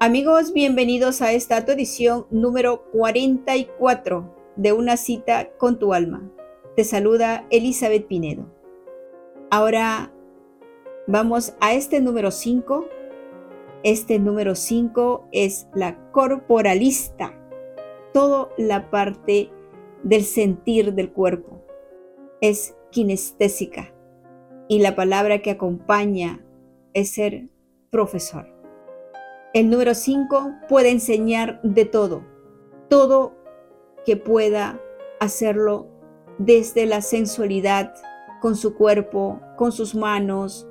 [0.00, 6.30] Amigos, bienvenidos a esta edición número 44 de Una cita con tu alma.
[6.74, 8.52] Te saluda Elizabeth Pinedo.
[9.50, 10.12] Ahora
[11.06, 12.86] vamos a este número 5.
[13.84, 17.32] Este número 5 es la corporalista,
[18.12, 19.50] toda la parte
[20.02, 21.62] del sentir del cuerpo.
[22.40, 23.94] Es kinestésica
[24.66, 26.44] y la palabra que acompaña
[26.94, 27.48] es ser
[27.90, 28.53] profesor.
[29.54, 32.24] El número 5 puede enseñar de todo,
[32.88, 33.36] todo
[34.04, 34.80] que pueda
[35.20, 35.86] hacerlo
[36.38, 37.94] desde la sensualidad,
[38.40, 40.68] con su cuerpo, con sus manos,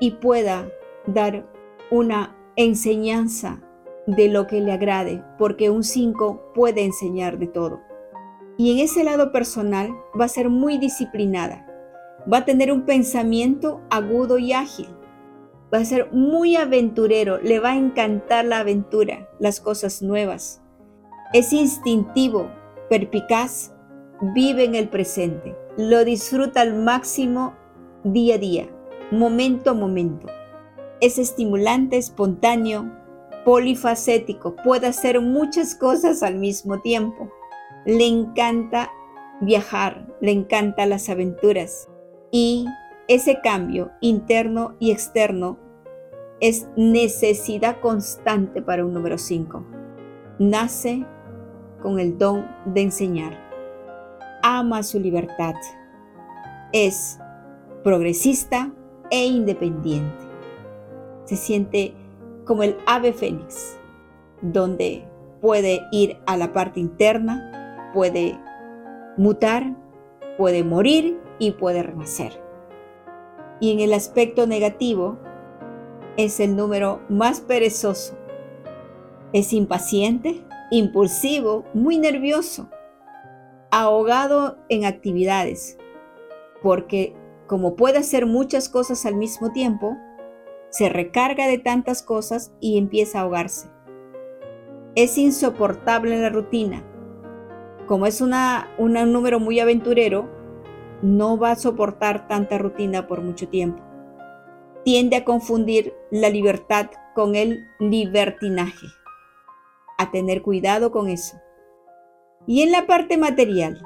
[0.00, 0.68] y pueda
[1.06, 1.48] dar
[1.92, 3.62] una enseñanza
[4.08, 7.82] de lo que le agrade, porque un 5 puede enseñar de todo.
[8.56, 11.68] Y en ese lado personal va a ser muy disciplinada,
[12.30, 14.88] va a tener un pensamiento agudo y ágil,
[15.72, 20.62] va a ser muy aventurero, le va a encantar la aventura, las cosas nuevas.
[21.32, 22.50] Es instintivo,
[22.88, 23.72] perpicaz,
[24.34, 27.54] vive en el presente, lo disfruta al máximo
[28.04, 28.68] día a día,
[29.10, 30.26] momento a momento.
[31.00, 32.90] Es estimulante, espontáneo,
[33.44, 37.30] polifacético, puede hacer muchas cosas al mismo tiempo.
[37.84, 38.90] Le encanta
[39.40, 41.88] viajar, le encantan las aventuras
[42.30, 42.66] y
[43.08, 45.58] ese cambio interno y externo
[46.40, 49.64] es necesidad constante para un número 5.
[50.38, 51.06] Nace
[51.82, 53.38] con el don de enseñar.
[54.42, 55.54] Ama su libertad.
[56.72, 57.18] Es
[57.82, 58.72] progresista
[59.10, 60.24] e independiente.
[61.24, 61.94] Se siente
[62.44, 63.78] como el ave fénix,
[64.42, 65.04] donde
[65.40, 68.38] puede ir a la parte interna, puede
[69.16, 69.76] mutar,
[70.36, 72.32] puede morir y puede renacer.
[73.60, 75.18] Y en el aspecto negativo,
[76.16, 78.16] es el número más perezoso.
[79.32, 82.68] Es impaciente, impulsivo, muy nervioso,
[83.70, 85.76] ahogado en actividades,
[86.62, 87.16] porque
[87.46, 89.96] como puede hacer muchas cosas al mismo tiempo,
[90.70, 93.68] se recarga de tantas cosas y empieza a ahogarse.
[94.94, 96.84] Es insoportable la rutina.
[97.86, 100.28] Como es una, un número muy aventurero,
[101.02, 103.82] no va a soportar tanta rutina por mucho tiempo
[104.84, 108.86] tiende a confundir la libertad con el libertinaje.
[109.98, 111.36] A tener cuidado con eso.
[112.46, 113.82] Y en la parte material,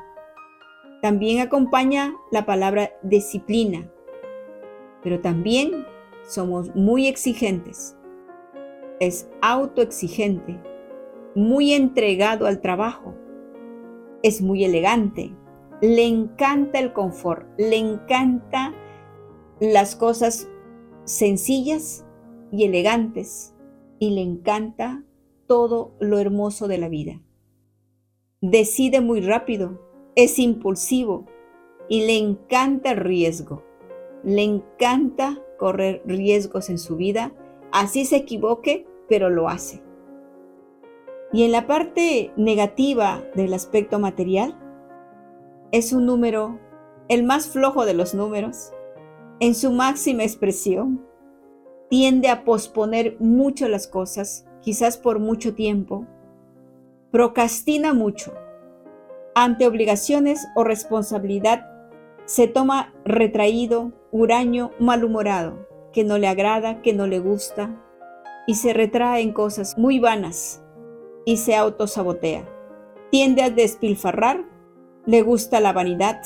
[1.00, 3.88] también acompaña la palabra disciplina,
[5.02, 5.86] pero también
[6.26, 7.96] somos muy exigentes.
[8.98, 10.60] Es autoexigente,
[11.36, 13.14] muy entregado al trabajo,
[14.24, 15.32] es muy elegante,
[15.80, 18.74] le encanta el confort, le encanta
[19.60, 20.48] las cosas
[21.08, 22.04] sencillas
[22.52, 23.54] y elegantes
[23.98, 25.02] y le encanta
[25.46, 27.22] todo lo hermoso de la vida.
[28.40, 29.80] Decide muy rápido,
[30.14, 31.26] es impulsivo
[31.88, 33.64] y le encanta el riesgo.
[34.22, 37.32] Le encanta correr riesgos en su vida,
[37.72, 39.82] así se equivoque, pero lo hace.
[41.32, 44.58] Y en la parte negativa del aspecto material,
[45.72, 46.58] es un número,
[47.08, 48.72] el más flojo de los números,
[49.40, 51.04] en su máxima expresión,
[51.88, 56.06] tiende a posponer mucho las cosas, quizás por mucho tiempo,
[57.10, 58.34] procrastina mucho.
[59.34, 61.66] Ante obligaciones o responsabilidad,
[62.24, 67.82] se toma retraído, huraño, malhumorado, que no le agrada, que no le gusta,
[68.46, 70.62] y se retrae en cosas muy vanas
[71.24, 72.44] y se autosabotea.
[73.10, 74.44] Tiende a despilfarrar,
[75.06, 76.20] le gusta la vanidad.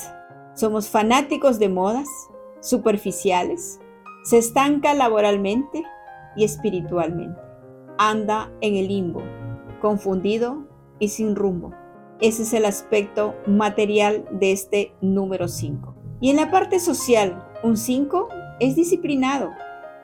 [0.55, 2.07] Somos fanáticos de modas,
[2.63, 3.81] superficiales,
[4.23, 5.83] se estanca laboralmente
[6.35, 7.39] y espiritualmente.
[7.97, 9.21] Anda en el limbo,
[9.81, 10.65] confundido
[10.97, 11.73] y sin rumbo.
[12.21, 15.93] Ese es el aspecto material de este número 5.
[16.21, 18.29] Y en la parte social, un 5
[18.61, 19.51] es disciplinado,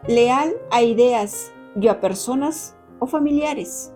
[0.05, 3.93] leal a ideas y a personas o familiares,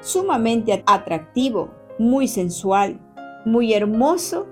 [0.00, 1.68] sumamente atractivo,
[1.98, 2.98] muy sensual,
[3.44, 4.46] muy hermoso,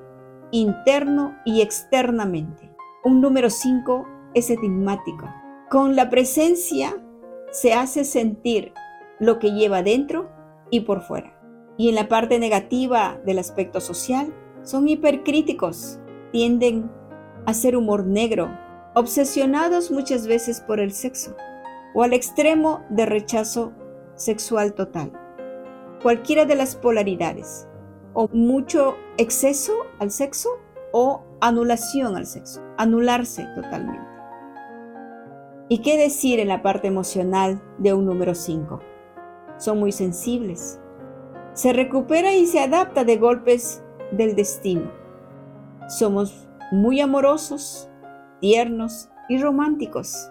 [0.51, 2.76] interno y externamente
[3.07, 4.05] un número 5
[4.35, 5.33] es enigmático.
[5.71, 7.01] Con la presencia
[7.53, 8.73] se hace sentir
[9.21, 10.29] lo que lleva dentro
[10.73, 11.39] y por fuera.
[11.77, 16.01] Y en la parte negativa del aspecto social, son hipercríticos,
[16.33, 16.91] tienden
[17.47, 18.51] a ser humor negro,
[18.97, 21.37] obsesionados muchas veces por el sexo
[21.95, 23.73] o al extremo de rechazo
[24.17, 25.13] sexual total.
[26.03, 27.69] Cualquiera de las polaridades,
[28.15, 30.49] o mucho exceso al sexo
[30.93, 34.07] o anulación al sexo, anularse totalmente.
[35.69, 38.81] ¿Y qué decir en la parte emocional de un número 5?
[39.59, 40.81] son muy sensibles.
[41.55, 44.91] Se recupera y se adapta de golpes del destino.
[45.89, 47.89] Somos muy amorosos,
[48.41, 50.31] tiernos y románticos.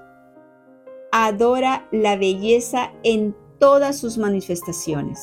[1.12, 5.20] Adora la belleza en todas sus manifestaciones.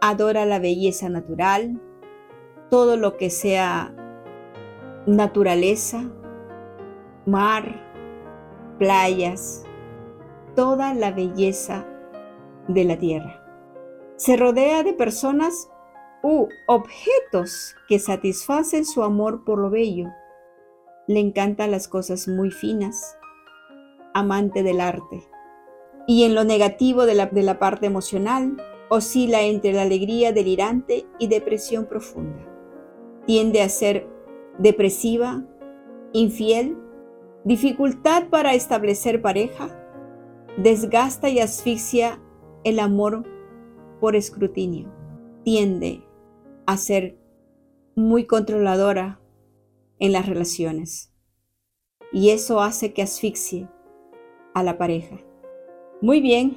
[0.00, 1.80] Adora la belleza natural,
[2.70, 3.94] todo lo que sea
[5.06, 6.10] naturaleza,
[7.26, 7.86] mar,
[8.78, 9.64] playas,
[10.54, 11.86] toda la belleza
[12.68, 13.42] de la tierra.
[14.16, 15.68] Se rodea de personas
[16.22, 20.08] u objetos que satisfacen su amor por lo bello.
[21.06, 23.16] Le encantan las cosas muy finas,
[24.14, 25.28] amante del arte.
[26.08, 28.56] Y en lo negativo de la, de la parte emocional,
[28.88, 32.55] oscila entre la alegría delirante y depresión profunda.
[33.26, 34.08] Tiende a ser
[34.58, 35.44] depresiva,
[36.12, 36.76] infiel,
[37.44, 39.68] dificultad para establecer pareja,
[40.56, 42.20] desgasta y asfixia
[42.64, 43.24] el amor
[44.00, 44.92] por escrutinio.
[45.44, 46.02] Tiende
[46.66, 47.18] a ser
[47.94, 49.20] muy controladora
[49.98, 51.12] en las relaciones.
[52.12, 53.68] Y eso hace que asfixie
[54.54, 55.18] a la pareja.
[56.00, 56.56] Muy bien.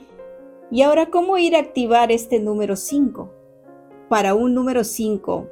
[0.72, 3.34] ¿Y ahora cómo ir a activar este número 5?
[4.10, 5.48] Para un número 5,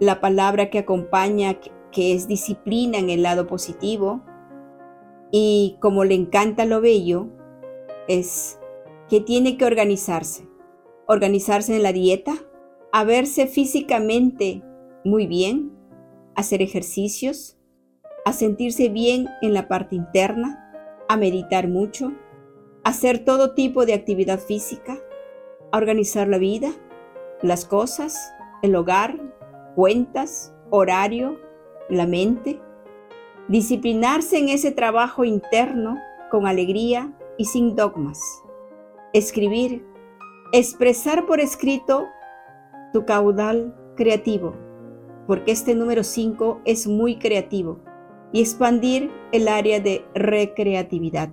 [0.00, 1.58] la palabra que acompaña,
[1.92, 4.22] que es disciplina en el lado positivo,
[5.30, 7.28] y como le encanta lo bello,
[8.08, 8.58] es
[9.08, 10.48] que tiene que organizarse.
[11.06, 12.34] Organizarse en la dieta,
[12.92, 14.62] a verse físicamente
[15.04, 15.72] muy bien,
[16.34, 17.58] hacer ejercicios,
[18.24, 20.72] a sentirse bien en la parte interna,
[21.08, 22.12] a meditar mucho,
[22.84, 24.98] hacer todo tipo de actividad física,
[25.72, 26.72] a organizar la vida,
[27.42, 28.32] las cosas,
[28.62, 29.29] el hogar,
[29.74, 31.38] cuentas, horario,
[31.88, 32.60] la mente,
[33.48, 35.96] disciplinarse en ese trabajo interno
[36.30, 38.20] con alegría y sin dogmas,
[39.12, 39.84] escribir,
[40.52, 42.06] expresar por escrito
[42.92, 44.54] tu caudal creativo,
[45.26, 47.80] porque este número 5 es muy creativo,
[48.32, 51.30] y expandir el área de recreatividad,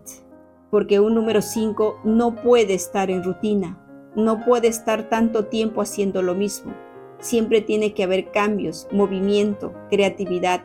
[0.71, 3.79] porque un número 5 no puede estar en rutina,
[4.15, 6.73] no puede estar tanto tiempo haciendo lo mismo
[7.19, 10.63] Siempre tiene que haber cambios, movimiento, creatividad,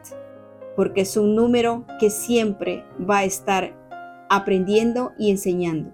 [0.77, 3.75] porque es un número que siempre va a estar
[4.29, 5.93] aprendiendo y enseñando.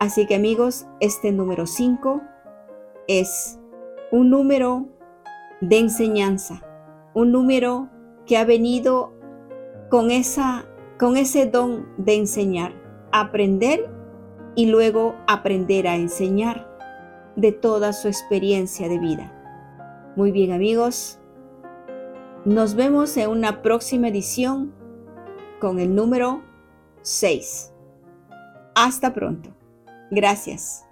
[0.00, 2.20] Así que amigos, este número 5
[3.08, 3.58] es
[4.12, 4.86] un número
[5.60, 6.62] de enseñanza,
[7.14, 7.88] un número
[8.26, 9.12] que ha venido
[9.90, 10.66] con, esa,
[10.98, 12.72] con ese don de enseñar,
[13.10, 13.90] aprender
[14.54, 16.68] y luego aprender a enseñar
[17.34, 19.37] de toda su experiencia de vida.
[20.18, 21.20] Muy bien amigos,
[22.44, 24.74] nos vemos en una próxima edición
[25.60, 26.42] con el número
[27.02, 27.72] 6.
[28.74, 29.50] Hasta pronto.
[30.10, 30.87] Gracias.